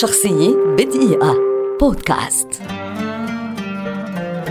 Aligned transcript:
شخصية 0.00 0.56
بدقيقة. 0.78 1.36
بودكاست. 1.80 2.48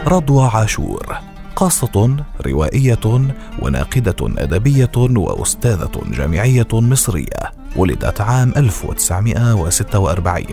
رضوى 0.08 0.50
عاشور 0.54 1.18
قاصة 1.56 2.16
روائية 2.46 3.30
وناقدة 3.62 4.16
أدبية 4.22 4.92
وأستاذة 4.98 5.92
جامعية 6.12 6.68
مصرية 6.74 7.52
ولدت 7.76 8.22
عام 8.22 8.54
1946 8.58 10.46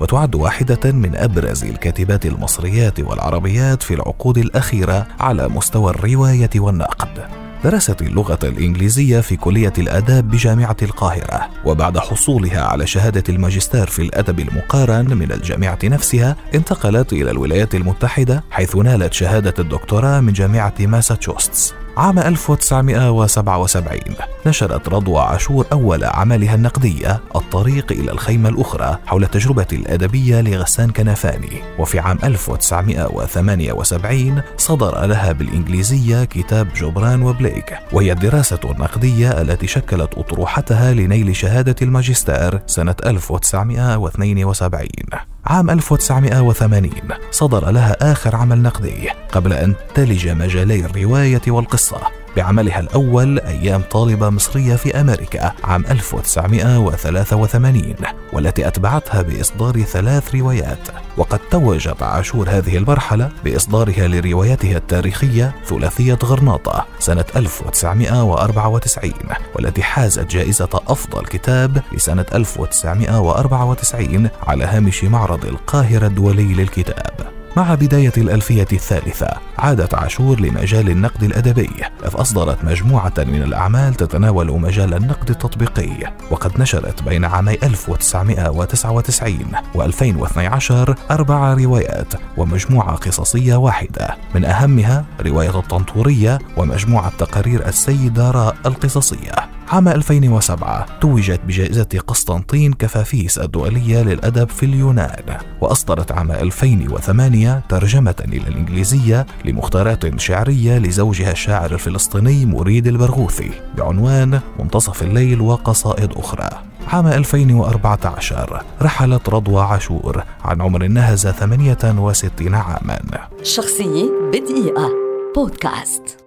وتعد 0.00 0.34
واحدة 0.34 0.92
من 0.92 1.16
أبرز 1.16 1.64
الكاتبات 1.64 2.26
المصريات 2.26 3.00
والعربيات 3.00 3.82
في 3.82 3.94
العقود 3.94 4.38
الأخيرة 4.38 5.06
على 5.20 5.48
مستوى 5.48 5.90
الرواية 5.90 6.50
والنقد. 6.56 7.45
درست 7.66 8.02
اللغة 8.02 8.38
الإنجليزية 8.44 9.20
في 9.20 9.36
كلية 9.36 9.72
الآداب 9.78 10.30
بجامعة 10.30 10.76
القاهرة 10.82 11.48
وبعد 11.64 11.98
حصولها 11.98 12.60
على 12.60 12.86
شهادة 12.86 13.22
الماجستير 13.28 13.86
في 13.86 14.02
الأدب 14.02 14.40
المقارن 14.40 15.14
من 15.14 15.32
الجامعة 15.32 15.78
نفسها 15.84 16.36
انتقلت 16.54 17.12
إلى 17.12 17.30
الولايات 17.30 17.74
المتحدة 17.74 18.44
حيث 18.50 18.76
نالت 18.76 19.12
شهادة 19.12 19.54
الدكتوراه 19.58 20.20
من 20.20 20.32
جامعة 20.32 20.74
ماساتشوستس. 20.80 21.85
عام 21.96 22.18
1977 22.18 23.98
نشرت 24.46 24.88
رضوى 24.88 25.20
عاشور 25.20 25.66
أول 25.72 26.04
أعمالها 26.04 26.54
النقدية 26.54 27.20
الطريق 27.36 27.92
إلى 27.92 28.10
الخيمة 28.10 28.48
الأخرى 28.48 28.98
حول 29.06 29.24
التجربة 29.24 29.66
الأدبية 29.72 30.40
لغسان 30.40 30.90
كنفاني. 30.90 31.62
وفي 31.78 31.98
عام 31.98 32.18
1978 32.24 34.42
صدر 34.56 35.06
لها 35.06 35.32
بالإنجليزية 35.32 36.24
كتاب 36.24 36.68
جبران 36.74 37.22
وبليك 37.22 37.78
وهي 37.92 38.12
الدراسة 38.12 38.60
النقدية 38.64 39.40
التي 39.40 39.66
شكلت 39.66 40.14
أطروحتها 40.14 40.92
لنيل 40.92 41.36
شهادة 41.36 41.76
الماجستير 41.82 42.62
سنة 42.66 42.94
1972 43.06 45.35
عام 45.46 45.70
1980 45.70 46.90
صدر 47.30 47.70
لها 47.70 48.12
آخر 48.12 48.36
عمل 48.36 48.62
نقدي 48.62 49.10
قبل 49.32 49.52
أن 49.52 49.74
تلج 49.94 50.28
مجالي 50.28 50.80
الرواية 50.80 51.42
والقصة. 51.48 52.00
بعملها 52.36 52.80
الأول 52.80 53.38
أيام 53.38 53.82
طالبة 53.90 54.30
مصرية 54.30 54.76
في 54.76 55.00
أمريكا 55.00 55.52
عام 55.64 55.84
1983 55.90 57.94
والتي 58.32 58.68
أتبعتها 58.68 59.22
بإصدار 59.22 59.82
ثلاث 59.82 60.34
روايات. 60.34 60.78
وقد 61.16 61.38
توجت 61.50 62.02
عاشور 62.02 62.50
هذه 62.50 62.76
المرحلة 62.76 63.30
بإصدارها 63.44 64.08
لروايتها 64.08 64.76
التاريخية 64.76 65.54
ثلاثية 65.66 66.18
غرناطة 66.24 66.86
سنة 66.98 67.24
1994 67.36 69.12
والتي 69.54 69.82
حازت 69.82 70.30
جائزة 70.30 70.68
أفضل 70.88 71.26
كتاب 71.26 71.82
لسنة 71.92 72.26
1994 72.34 74.28
على 74.46 74.64
هامش 74.64 75.04
معرض 75.04 75.44
القاهرة 75.44 76.06
الدولي 76.06 76.54
للكتاب. 76.54 77.15
مع 77.56 77.74
بداية 77.74 78.12
الألفية 78.16 78.66
الثالثة 78.72 79.28
عادت 79.58 79.94
عاشور 79.94 80.40
لمجال 80.40 80.90
النقد 80.90 81.22
الأدبي 81.22 81.70
إذ 82.04 82.10
أصدرت 82.14 82.64
مجموعة 82.64 83.12
من 83.18 83.42
الأعمال 83.42 83.94
تتناول 83.94 84.60
مجال 84.60 84.94
النقد 84.94 85.30
التطبيقي 85.30 86.12
وقد 86.30 86.60
نشرت 86.60 87.02
بين 87.02 87.24
عامي 87.24 87.54
1999 87.62 89.38
و2012 89.74 90.94
أربع 91.10 91.54
روايات 91.54 92.14
ومجموعة 92.36 92.96
قصصية 92.96 93.56
واحدة. 93.56 94.16
من 94.34 94.44
أهمها 94.44 95.04
رواية 95.20 95.58
الطنطورية 95.58 96.38
ومجموعة 96.56 97.12
تقارير 97.18 97.68
السيدة 97.68 98.30
راء 98.30 98.56
القصصية. 98.66 99.55
عام 99.68 99.88
2007 99.88 100.86
توجت 101.00 101.40
بجائزة 101.46 101.88
قسطنطين 102.06 102.72
كفافيس 102.72 103.38
الدولية 103.38 104.02
للأدب 104.02 104.48
في 104.48 104.66
اليونان 104.66 105.38
وأصدرت 105.60 106.12
عام 106.12 106.32
2008 106.32 107.62
ترجمة 107.68 108.14
إلى 108.24 108.48
الإنجليزية 108.48 109.26
لمختارات 109.44 110.20
شعرية 110.20 110.78
لزوجها 110.78 111.32
الشاعر 111.32 111.72
الفلسطيني 111.72 112.46
مريد 112.46 112.86
البرغوثي 112.86 113.50
بعنوان 113.76 114.40
منتصف 114.58 115.02
الليل 115.02 115.40
وقصائد 115.40 116.12
أخرى. 116.12 116.48
عام 116.88 117.06
2014 117.06 118.62
رحلت 118.82 119.28
رضوى 119.28 119.62
عاشور 119.62 120.22
عن 120.44 120.60
عمر 120.60 120.86
نهز 120.86 121.26
68 121.26 122.54
عاما. 122.54 122.98
شخصية 123.42 124.10
بدقيقة. 124.32 124.90
بودكاست. 125.36 126.25